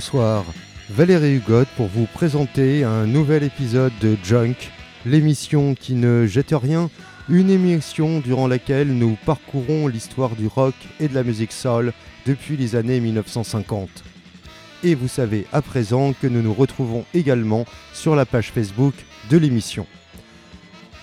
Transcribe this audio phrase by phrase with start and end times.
[0.00, 0.46] Bonsoir,
[0.88, 4.54] Valérie Hugot pour vous présenter un nouvel épisode de Junk,
[5.04, 6.88] l'émission qui ne jette rien,
[7.28, 11.92] une émission durant laquelle nous parcourons l'histoire du rock et de la musique soul
[12.24, 13.90] depuis les années 1950.
[14.84, 18.94] Et vous savez à présent que nous nous retrouvons également sur la page Facebook
[19.28, 19.86] de l'émission.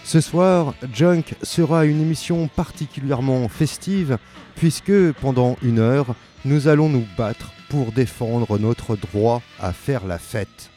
[0.05, 4.17] Ce soir, Junk sera une émission particulièrement festive
[4.55, 10.17] puisque pendant une heure, nous allons nous battre pour défendre notre droit à faire la
[10.17, 10.69] fête.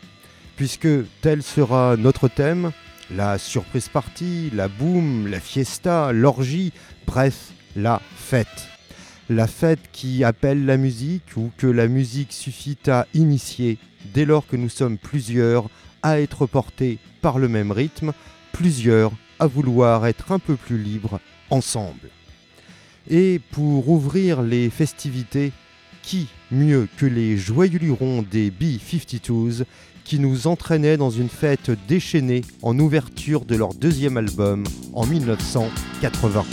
[0.57, 0.89] Puisque
[1.21, 2.73] tel sera notre thème,
[3.11, 6.73] la surprise party, la boom, la fiesta, l'orgie,
[7.07, 8.69] bref, la fête.
[9.29, 13.79] La fête qui appelle la musique ou que la musique suffit à initier
[14.13, 15.69] dès lors que nous sommes plusieurs
[16.03, 18.13] à être portés par le même rythme,
[18.53, 21.21] plusieurs à vouloir être un peu plus libres
[21.51, 22.11] ensemble.
[23.09, 25.53] Et pour ouvrir les festivités,
[26.03, 29.65] qui mieux que les joyeux lurons des B-52s
[30.05, 36.45] qui nous entraînaient dans une fête déchaînée en ouverture de leur deuxième album en 1980.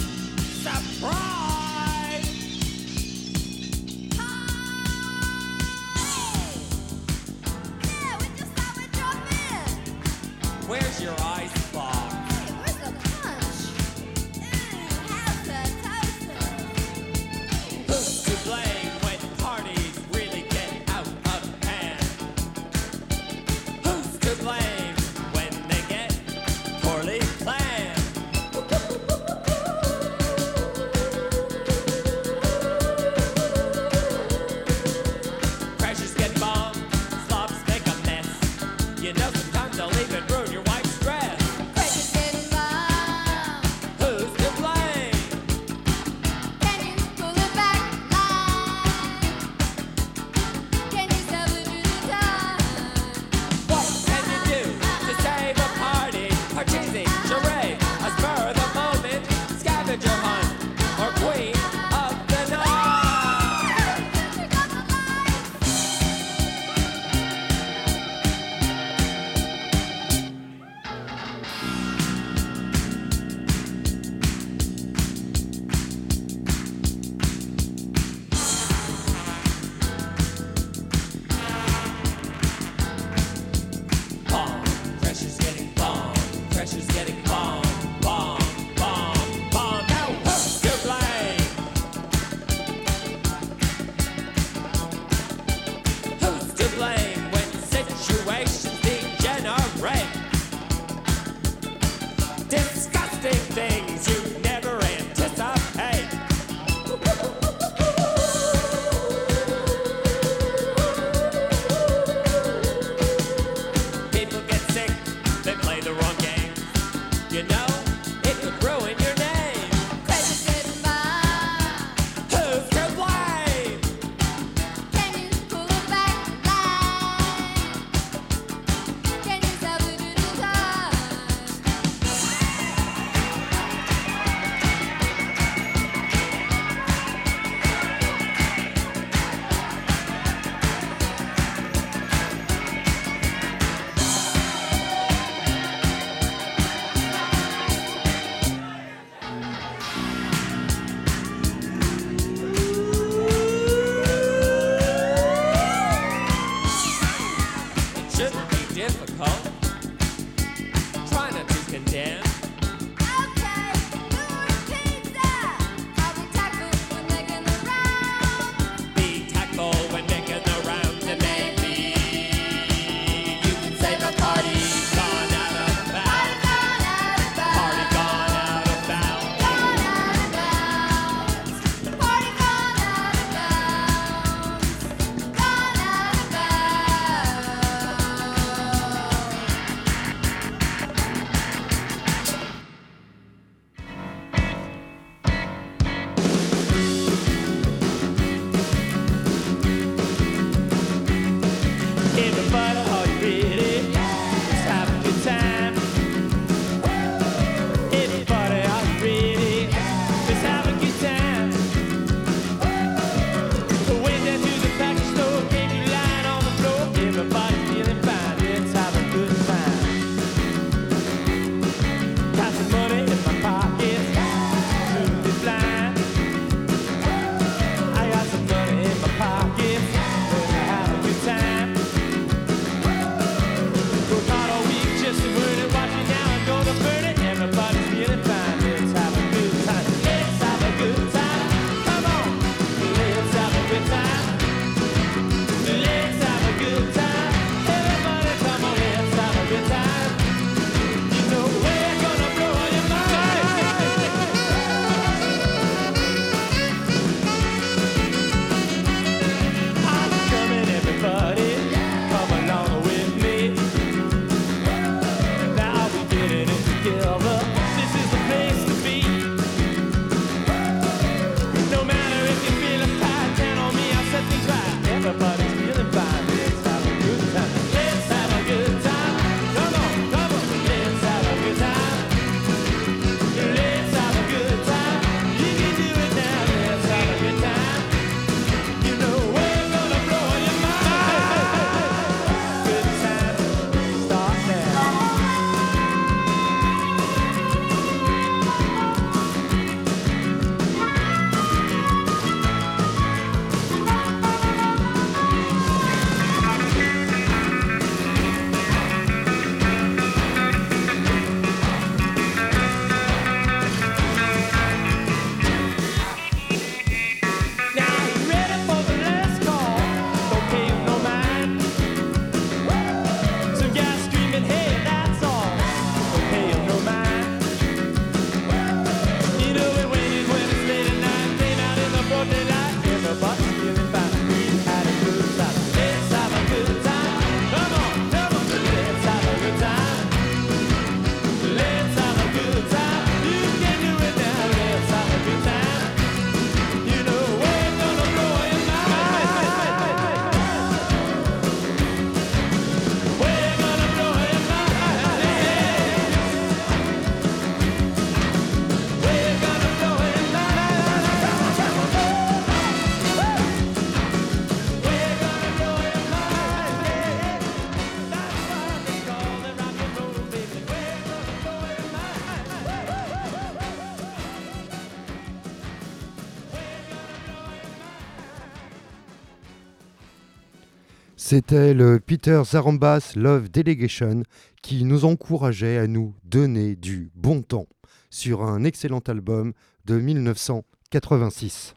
[381.30, 384.24] C'était le Peter Zarambas Love Delegation
[384.62, 387.68] qui nous encourageait à nous donner du bon temps
[388.10, 389.52] sur un excellent album
[389.84, 391.76] de 1986.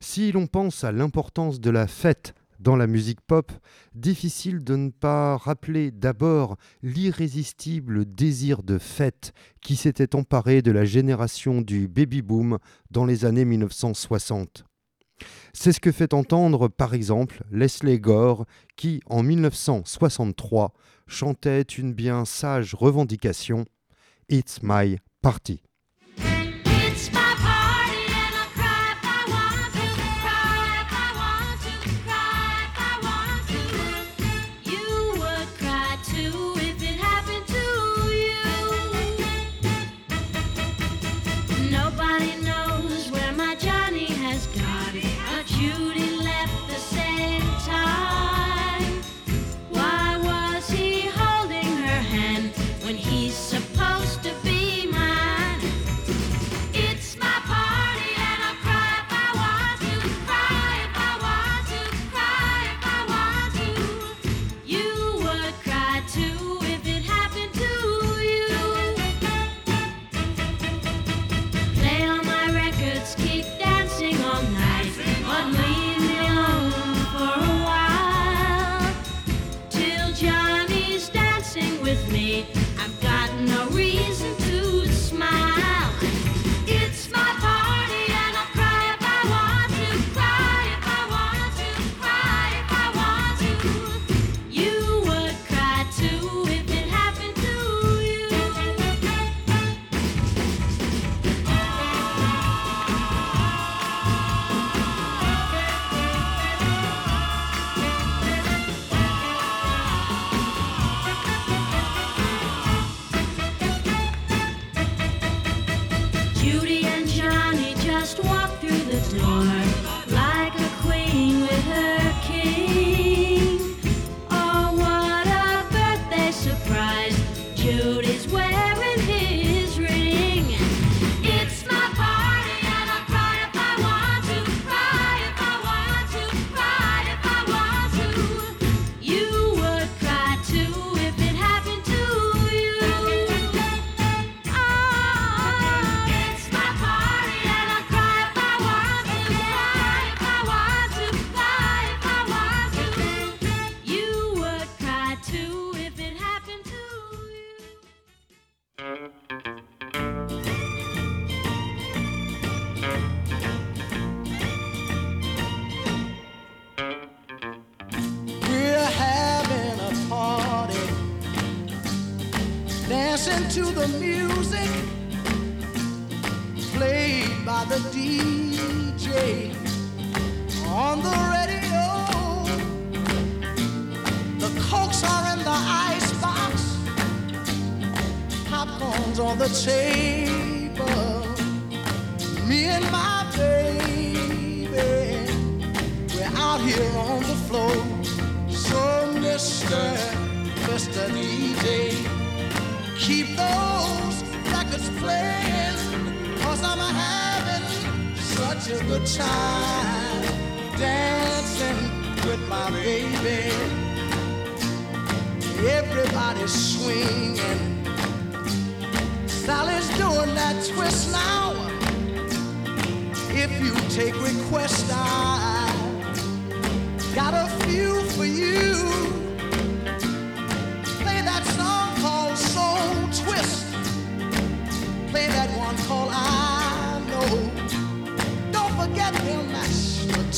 [0.00, 3.52] Si l'on pense à l'importance de la fête dans la musique pop,
[3.94, 10.86] difficile de ne pas rappeler d'abord l'irrésistible désir de fête qui s'était emparé de la
[10.86, 12.56] génération du baby boom
[12.90, 14.64] dans les années 1960.
[15.52, 18.46] C'est ce que fait entendre par exemple Leslie Gore
[18.76, 20.72] qui en 1963
[21.06, 23.64] chantait une bien sage revendication
[24.28, 25.62] It's my party.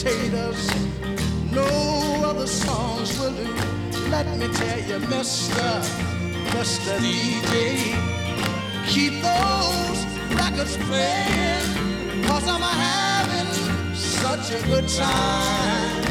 [0.04, 0.68] imitators.
[1.52, 1.64] No
[2.24, 3.44] other songs will do.
[4.10, 5.82] Let me tell you, Mr.
[6.54, 6.98] Mr.
[6.98, 7.94] DJ,
[8.86, 10.04] keep those
[10.34, 16.02] records playing, cause I'm having such a good time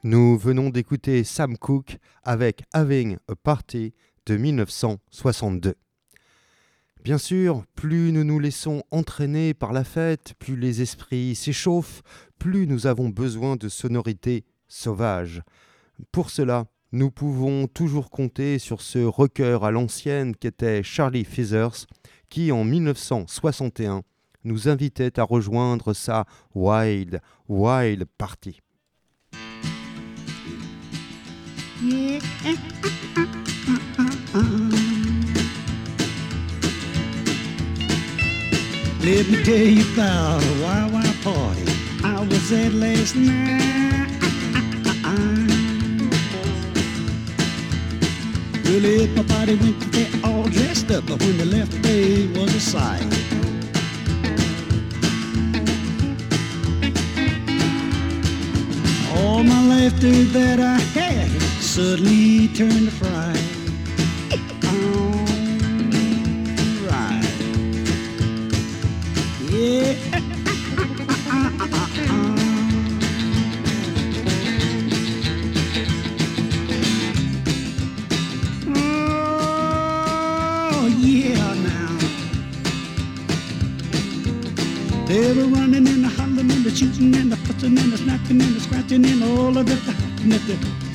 [0.06, 3.94] Nous venons d'écouter Sam Cooke avec Having a Party
[4.26, 5.76] de 1962.
[7.02, 12.02] Bien sûr, plus nous nous laissons entraîner par la fête, plus les esprits s'échauffent,
[12.38, 15.42] plus nous avons besoin de sonorités sauvages.
[16.12, 21.86] Pour cela, nous pouvons toujours compter sur ce rocker à l'ancienne qu'était Charlie Feathers,
[22.28, 24.04] qui en 1961
[24.44, 28.63] nous invitait à rejoindre sa Wild, Wild Party.
[31.84, 31.92] Let
[39.28, 41.66] me tell you about a wild, wild party
[42.06, 44.10] I was at last night.
[48.64, 52.62] Well, everybody went to get all dressed up, but when they left, they was a
[52.62, 53.04] sight.
[59.18, 61.43] All my laughter that I had
[61.74, 63.42] suddenly turned to fright.
[64.64, 65.26] Alright.
[69.50, 69.96] Yeah.
[78.68, 81.98] Oh, yeah, now.
[85.08, 88.42] They were running and the hollering and the shooting and the fussing and the snapping
[88.44, 90.93] and the scratching and all of the at the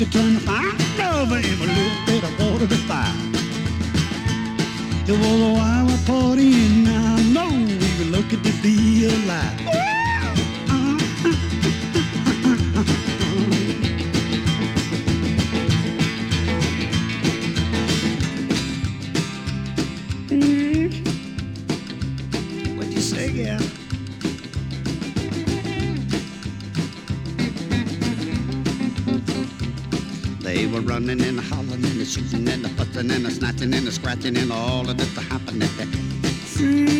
[0.00, 0.79] to turn the fire?
[31.06, 34.36] Running and hollering and the shooting and the fussing and the snatching and the scratching
[34.36, 36.99] and all of this happened at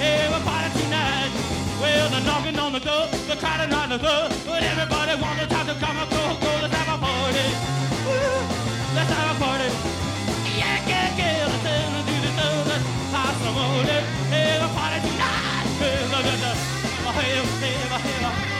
[0.00, 1.30] have a party tonight.
[1.80, 5.46] Well, they're knocking on the door, they're crowding on the door, but everybody wants to
[5.48, 6.52] talk to come and go, go.
[6.60, 7.46] Let's have a party.
[8.04, 8.40] Woo,
[8.94, 9.68] Let's have a party.
[10.60, 13.56] Yeah, yeah, yeah, let's have the tulips, let's buy some
[14.28, 15.66] have a party tonight.
[15.80, 16.52] Well, look at the
[17.10, 18.30] Hell, hell, hell.
[18.30, 18.59] Let's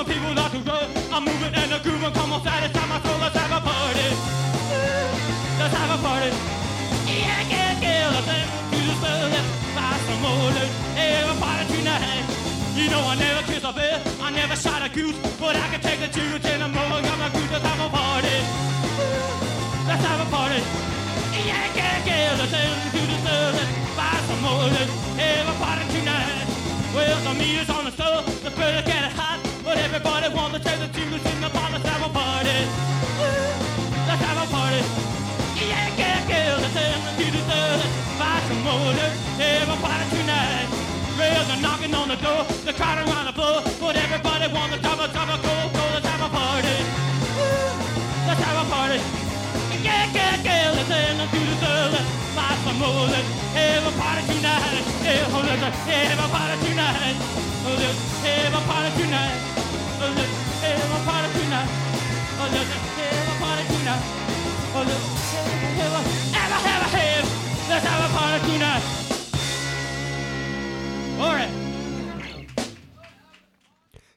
[0.00, 0.88] for people not to run.
[1.12, 3.18] I'm moving and a groove and come on satisfy my soul.
[3.20, 4.08] Let's have a party.
[5.60, 6.30] Let's have a party.
[7.04, 8.14] Yeah, yeah, yeah.
[8.14, 9.28] Let's have to the spell.
[9.28, 10.52] Let's buy some more.
[10.96, 12.24] Have a party tonight.
[12.76, 14.00] You know I never kiss a bear.
[14.22, 15.16] I never shot a goose.
[15.38, 16.62] But I can take the to ten.
[16.62, 17.50] I'm rolling on my goose.
[17.52, 18.36] Let's have a party.
[19.88, 20.60] Let's have a party.
[21.44, 22.40] Yeah, yeah, yeah.
[22.40, 23.52] Let's have to the spell.
[23.58, 24.70] Let's buy some more.
[25.20, 26.46] Have a party tonight.
[26.94, 28.24] Well, the meat is on the stove.
[28.44, 31.70] The better get it hot but everybody wants to take the juice in the pot,
[31.70, 32.58] let's have a party.
[34.10, 34.82] Let's have a party.
[35.62, 40.66] Yeah, yeah, yeah, let's have the sun, let's buy some let's have a party tonight.
[41.14, 44.82] Well, they're knocking on the door, they're crowding around the floor, but everybody wants to
[44.82, 46.76] come, come, go, go, let's have a party.
[48.26, 48.98] Let's have a party.
[49.86, 51.94] Yeah, yeah, yeah, let's end to the third.
[52.34, 54.82] Buy some let's have a party tonight.
[55.06, 57.49] Have a party tonight.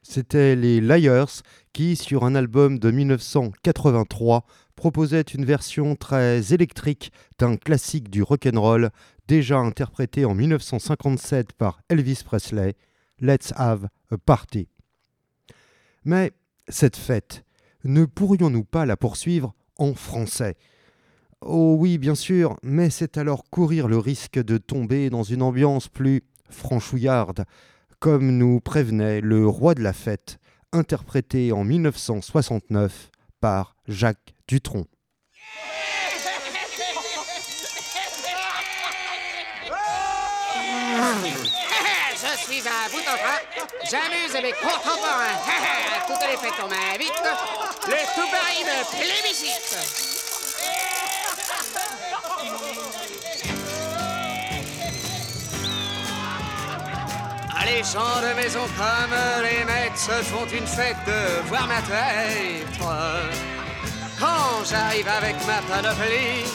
[0.03, 1.41] C'était les Liars
[1.73, 8.91] qui, sur un album de 1983, proposaient une version très électrique d'un classique du rock'n'roll
[9.27, 12.75] déjà interprété en 1957 par Elvis Presley,
[13.19, 14.67] Let's Have a Party.
[16.05, 16.31] Mais
[16.67, 17.43] cette fête,
[17.83, 20.55] ne pourrions-nous pas la poursuivre en français?
[21.41, 25.89] Oh oui, bien sûr, mais c'est alors courir le risque de tomber dans une ambiance
[25.89, 27.45] plus franchouillarde,
[27.99, 30.37] comme nous prévenait le roi de la fête,
[30.71, 34.85] interprété en 1969 par Jacques Dutronc.
[42.63, 43.17] Suis un bout en.
[43.91, 45.35] J'amuse mes contemporains.
[45.97, 47.11] À toutes les fêtes, on m'invite.
[47.87, 49.75] Le tout Paris me plébiscite.
[57.65, 62.67] Les gens de maison comme les maîtres se font une fête de voir ma tête.
[64.19, 66.45] Quand j'arrive avec ma panoplie,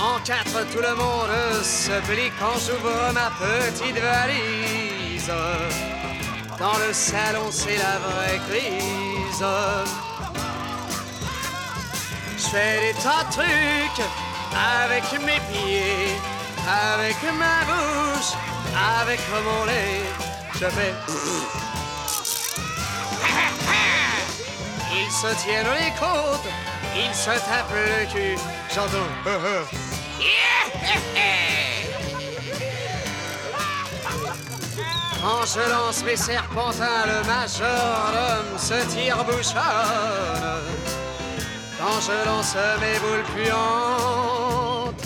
[0.00, 5.32] en quatre, tout le monde se plie quand j'ouvre ma petite valise.
[6.58, 9.44] Dans le salon, c'est la vraie crise.
[12.38, 14.06] Je fais des tas de trucs
[14.54, 16.16] avec mes pieds,
[16.66, 18.32] avec ma bouche,
[19.00, 20.04] avec mon lait.
[20.54, 20.94] Je fais.
[24.98, 26.48] Ils se tiennent les côtes,
[26.96, 28.38] ils se tapent le cul.
[28.74, 29.10] J'entends.
[35.22, 40.62] Quand je lance mes serpentins, le majordome se tire bouchonne.
[41.78, 45.04] Quand je lance mes boules puantes,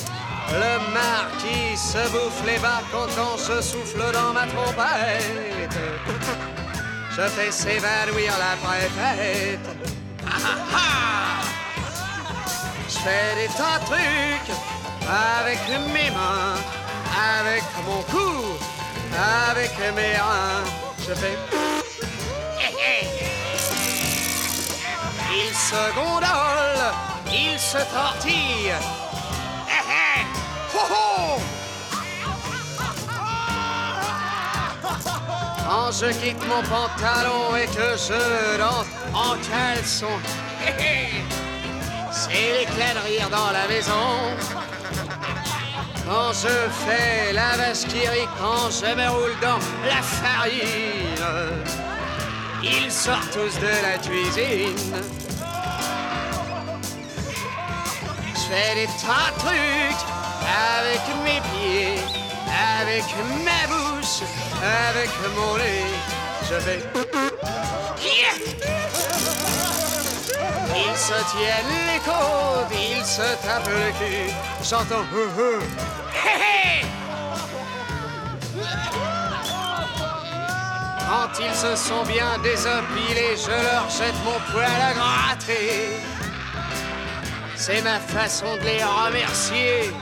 [0.52, 5.78] le marquis se bouffe les bas quand je souffle dans ma trompette.
[7.16, 9.58] Je fais s'évanouir la préfète.
[10.32, 10.36] Ah,
[10.72, 11.39] ah.
[13.04, 14.56] Fais des tas de trucs
[15.08, 15.58] avec
[15.94, 16.56] mes mains,
[17.38, 18.58] avec mon cou,
[19.50, 20.64] avec mes reins.
[21.08, 21.38] Je fais.
[25.32, 26.92] Il se gondole,
[27.32, 28.74] il se tortille.
[35.66, 40.18] Quand je quitte mon pantalon et que je danse en caleçon,
[42.30, 44.36] c'est l'éclat de rire dans la maison.
[46.06, 51.24] Quand je fais la vache qui rit, quand je me roule dans la farine,
[52.62, 54.94] ils sortent tous de la cuisine.
[58.34, 60.04] Je fais des tas de trucs
[60.78, 61.98] avec mes pieds,
[62.80, 63.04] avec
[63.44, 64.22] ma bouche,
[64.88, 65.94] avec mon lait.
[66.48, 66.80] Je fais.
[71.00, 74.32] Se tiennent les côtes, ils se tapent le cul.
[74.62, 75.06] J'entends.
[81.08, 85.96] Quand ils se sont bien désopilés, je leur jette mon poil à gratter.
[87.56, 89.92] C'est ma façon de les remercier.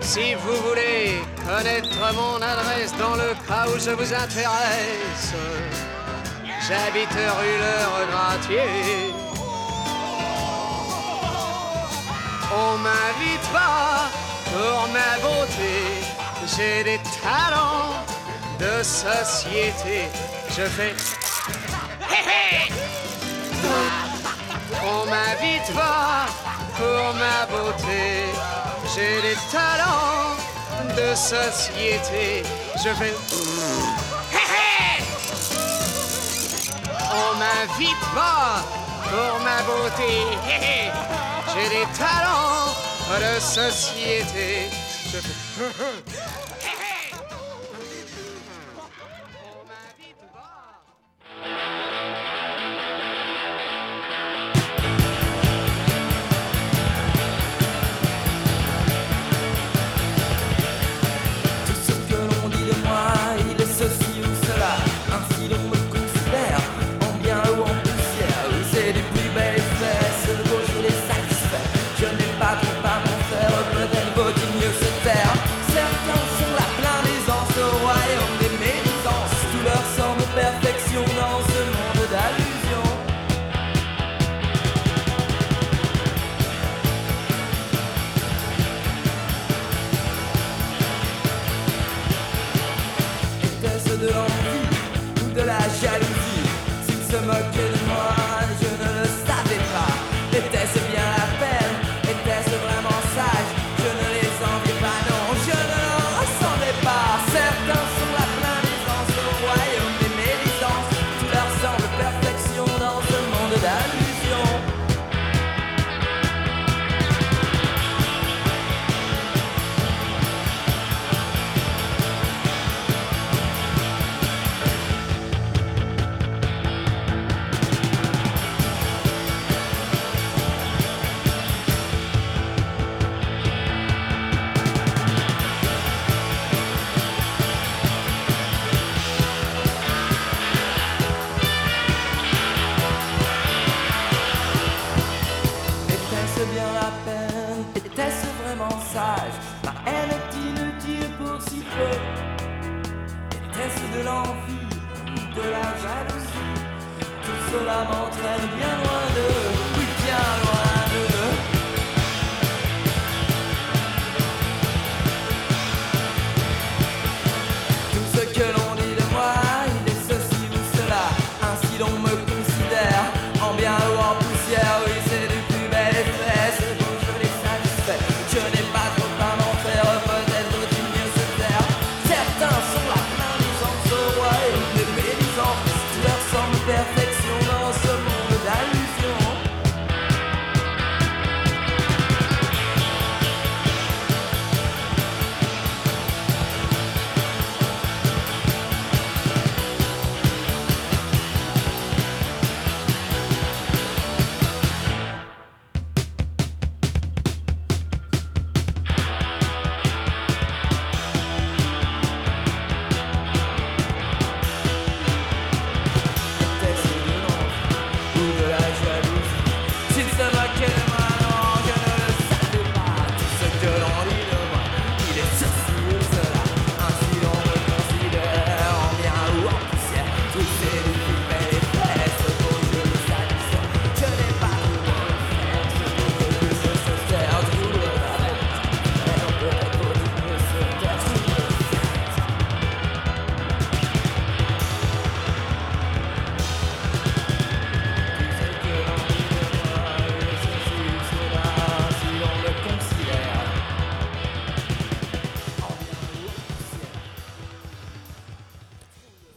[0.00, 5.34] Si vous voulez connaître mon adresse dans le cas où je vous intéresse,
[6.68, 9.25] j'habite rue Le Regratier.
[12.52, 14.08] On m'invite pas
[14.44, 15.74] pour ma beauté.
[16.46, 17.94] J'ai des talents
[18.60, 20.08] de société.
[20.50, 20.94] Je fais.
[24.84, 26.26] On m'invite pas
[26.76, 28.26] pour ma beauté.
[28.94, 30.36] J'ai des talents
[30.96, 32.44] de société.
[32.76, 33.14] Je fais.
[37.10, 38.62] On m'invite pas
[39.10, 40.12] pour ma beauté.
[40.48, 42.74] Hé hé j'ai des talents
[43.18, 44.68] de société.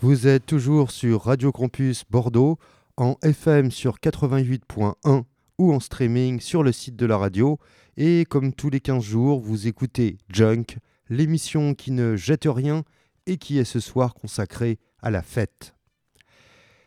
[0.09, 2.57] Vous êtes toujours sur Radio Campus Bordeaux,
[2.97, 5.23] en FM sur 88.1
[5.59, 7.59] ou en streaming sur le site de la radio.
[7.95, 12.85] Et comme tous les 15 jours, vous écoutez Junk, l'émission qui ne jette rien
[13.27, 15.75] et qui est ce soir consacrée à la fête.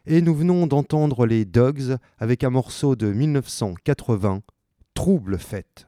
[0.04, 4.42] Et nous venons d'entendre les Dogs avec un morceau de 1980,
[4.94, 5.86] Trouble Fête.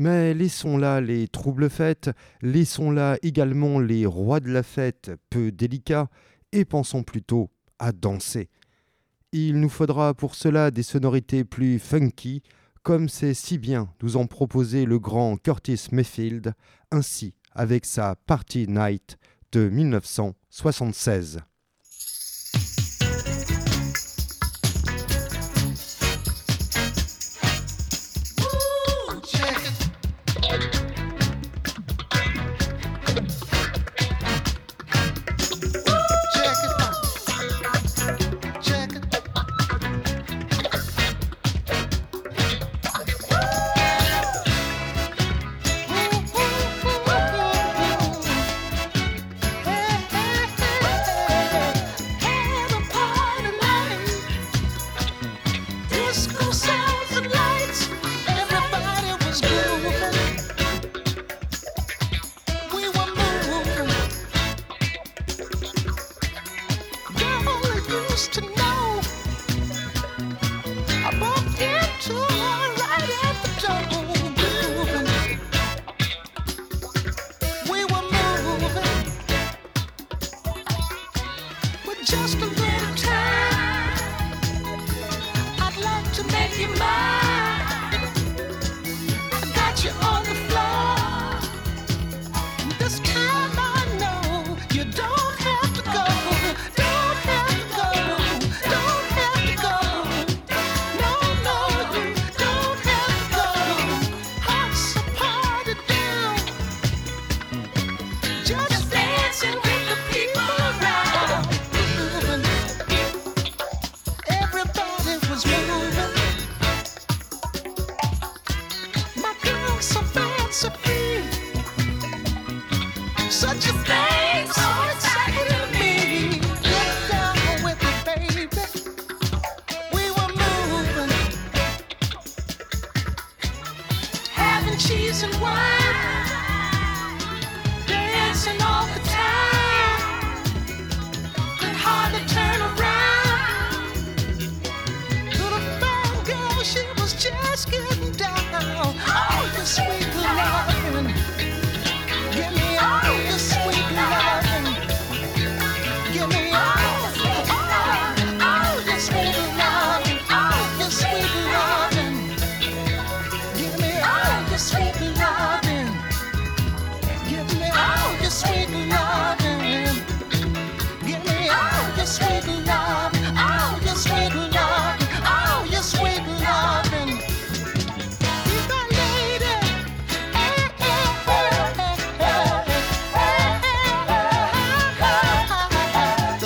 [0.00, 2.08] Mais laissons là les troubles fêtes,
[2.40, 6.08] laissons là également les rois de la fête peu délicats,
[6.52, 8.48] et pensons plutôt à danser.
[9.32, 12.42] Il nous faudra pour cela des sonorités plus funky,
[12.82, 16.54] comme c'est si bien nous en proposait le grand Curtis Mayfield,
[16.90, 19.18] ainsi avec sa Party Night
[19.52, 21.40] de 1976.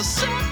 [0.04, 0.43] so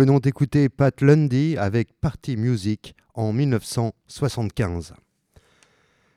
[0.00, 4.94] venons d'écouter Pat Lundy avec Party Music en 1975.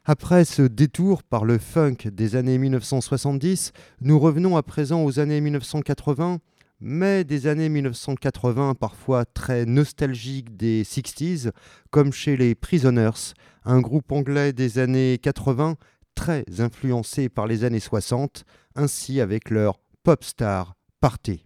[0.06, 5.42] Après ce détour par le funk des années 1970, nous revenons à présent aux années
[5.42, 6.40] 1980,
[6.80, 11.52] mais des années 1980 parfois très nostalgiques des 60s,
[11.90, 13.34] comme chez les Prisoners,
[13.66, 15.76] un groupe anglais des années 80
[16.16, 21.46] très influencé par les années 60, ainsi avec leur Popstar Party.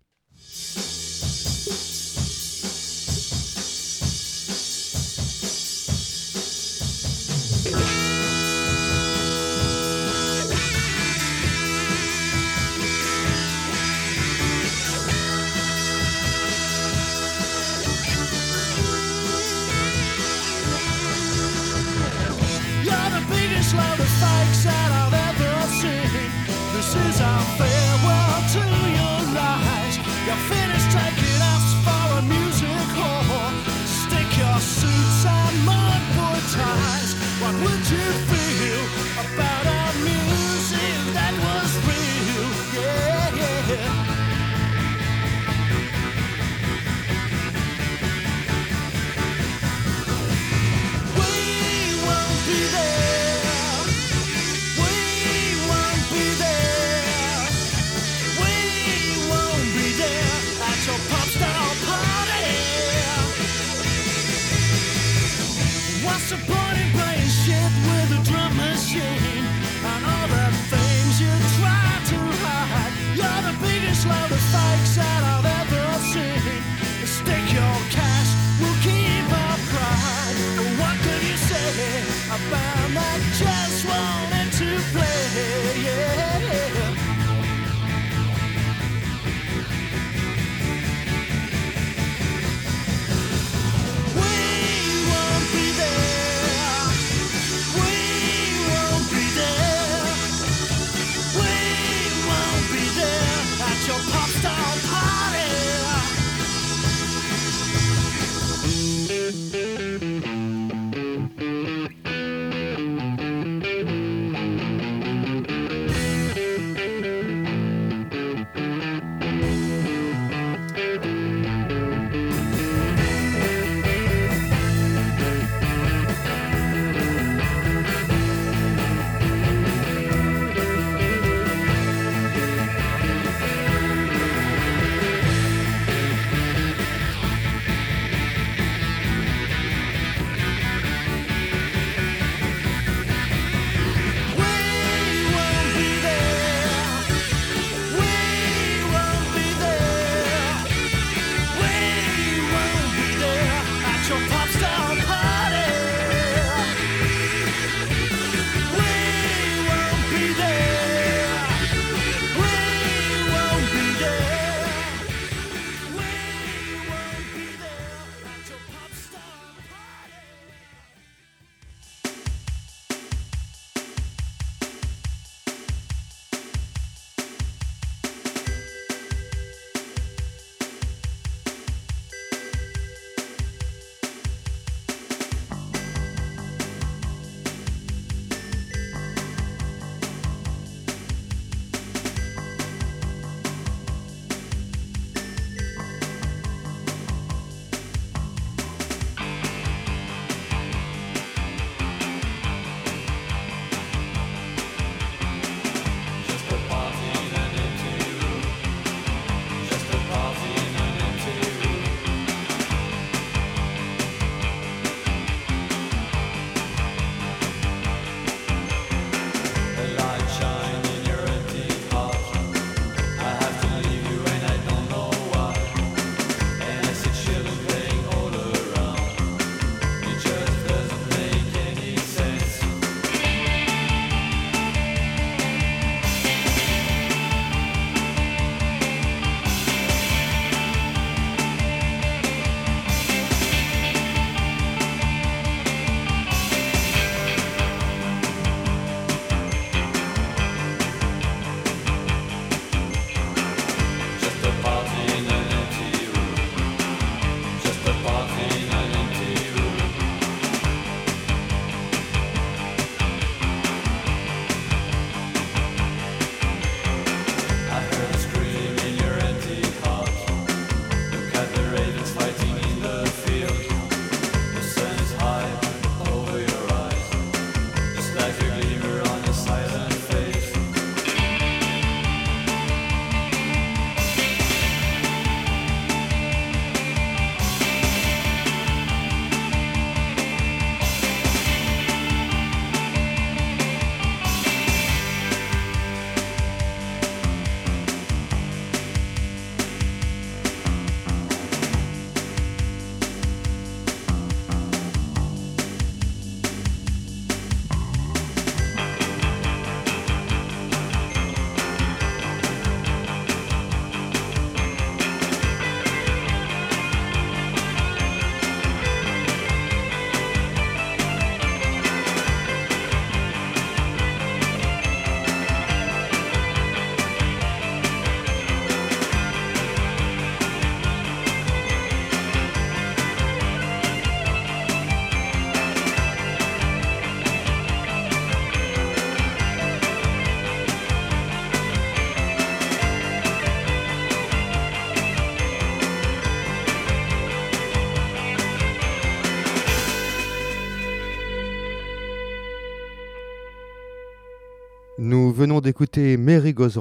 [355.68, 356.80] D'écouter Mary Goes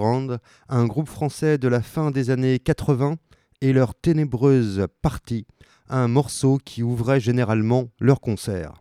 [0.69, 3.17] un groupe français de la fin des années 80,
[3.61, 5.45] et leur ténébreuse partie,
[5.89, 8.75] un morceau qui ouvrait généralement leur concert.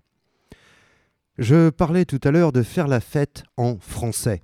[1.39, 4.43] Je parlais tout à l'heure de faire la fête en français.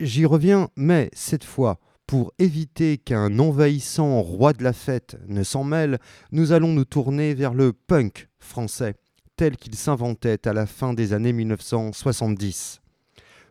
[0.00, 5.62] J'y reviens, mais cette fois, pour éviter qu'un envahissant roi de la fête ne s'en
[5.62, 6.00] mêle,
[6.32, 8.96] nous allons nous tourner vers le punk français,
[9.36, 12.80] tel qu'il s'inventait à la fin des années 1970.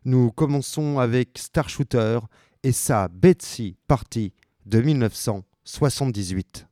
[0.08, 2.20] Nous commençons avec Star Shooter
[2.62, 4.34] et sa Betsy Party
[4.68, 6.68] de 1978.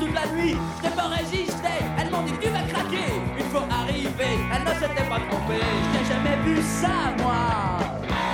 [0.00, 0.56] Toute la nuit.
[0.82, 3.12] Je n'ai pas résisté, elles m'ont dit tu vas craquer.
[3.38, 7.44] Une fois arrivé, elles ne s'étaient pas trompées Je n'ai jamais vu ça moi.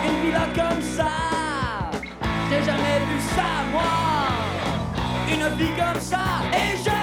[0.06, 1.12] Une villa comme ça.
[2.22, 3.94] Je n'ai jamais vu ça moi.
[5.28, 6.24] Une vie comme ça.
[6.52, 6.95] Et j'ai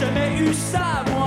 [0.00, 1.17] jamais eu ça moi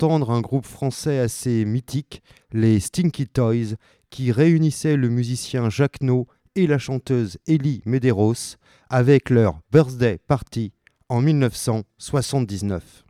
[0.00, 2.22] venons d'entendre un groupe français assez mythique,
[2.52, 3.76] les Stinky Toys,
[4.08, 8.56] qui réunissait le musicien Jacques No et la chanteuse Ellie Medeiros
[8.88, 10.72] avec leur Birthday Party
[11.10, 13.04] en 1979.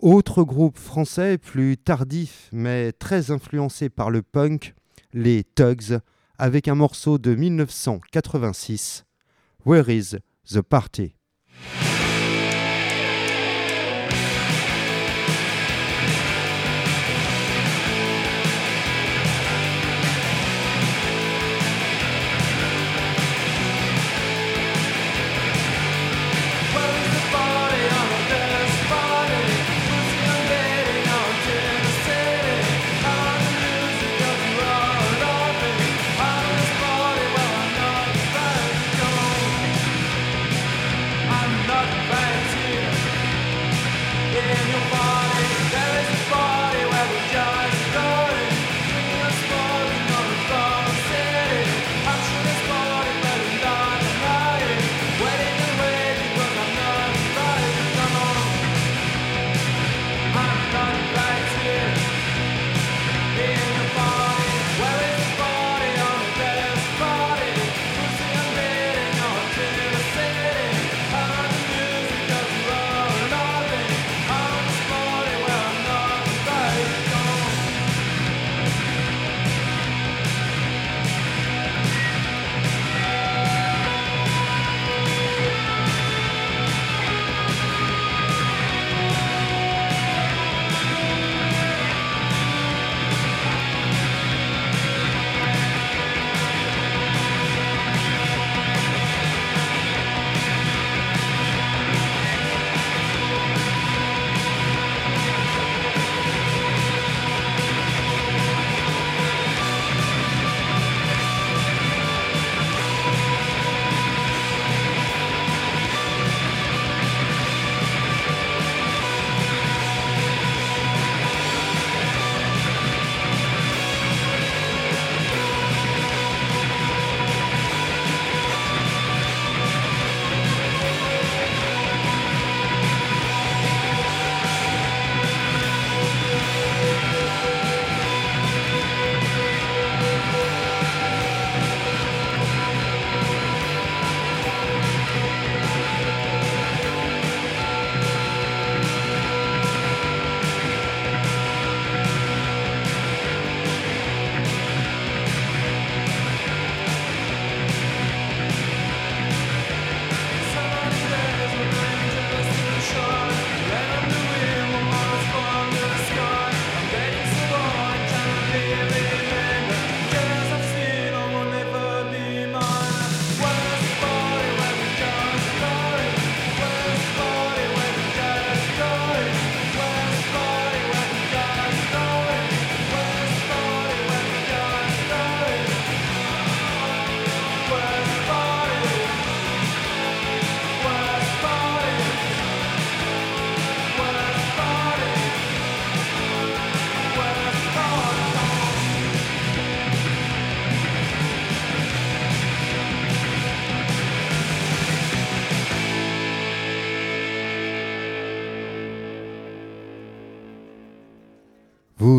[0.00, 4.74] Autre groupe français plus tardif mais très influencé par le punk,
[5.12, 5.98] les Tugs,
[6.38, 9.04] avec un morceau de 1986,
[9.66, 10.16] Where is
[10.48, 11.16] the Party?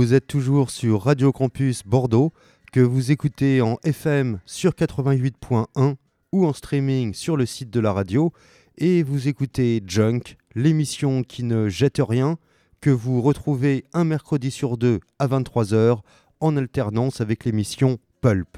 [0.09, 2.33] Vous êtes toujours sur Radio Campus Bordeaux,
[2.71, 5.97] que vous écoutez en FM sur 88.1
[6.31, 8.33] ou en streaming sur le site de la radio,
[8.79, 12.39] et vous écoutez Junk, l'émission qui ne jette rien,
[12.81, 15.99] que vous retrouvez un mercredi sur deux à 23h
[16.39, 18.57] en alternance avec l'émission Pulp.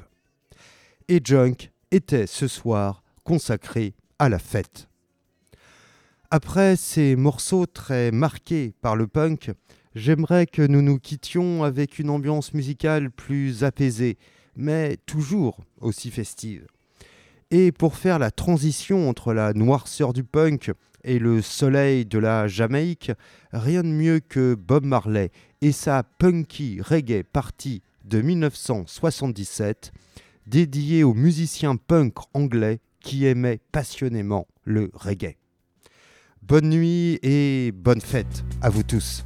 [1.08, 4.88] Et Junk était ce soir consacré à la fête.
[6.30, 9.50] Après ces morceaux très marqués par le punk,
[9.94, 14.18] j'aimerais que nous nous quittions avec une ambiance musicale plus apaisée,
[14.56, 16.66] mais toujours aussi festive.
[17.50, 20.72] Et pour faire la transition entre la noirceur du punk
[21.04, 23.12] et le soleil de la Jamaïque,
[23.52, 25.30] rien de mieux que Bob Marley
[25.60, 29.92] et sa punky reggae party de 1977,
[30.46, 35.36] dédiée aux musiciens punk anglais qui aimaient passionnément le reggae.
[36.42, 39.24] Bonne nuit et bonne fête à vous tous.